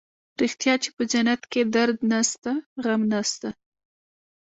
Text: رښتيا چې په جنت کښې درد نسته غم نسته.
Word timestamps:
رښتيا 0.41 0.73
چې 0.83 0.89
په 0.95 1.03
جنت 1.11 1.41
کښې 1.51 1.63
درد 1.75 1.99
نسته 2.11 2.51
غم 2.83 3.01
نسته. 3.11 3.49